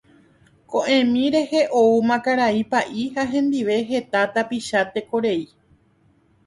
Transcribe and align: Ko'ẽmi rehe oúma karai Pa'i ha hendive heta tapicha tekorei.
Ko'ẽmi 0.71 1.25
rehe 1.35 1.61
oúma 1.81 2.17
karai 2.29 2.63
Pa'i 2.73 3.05
ha 3.17 3.27
hendive 3.35 3.77
heta 3.93 4.27
tapicha 4.33 4.81
tekorei. 4.97 5.41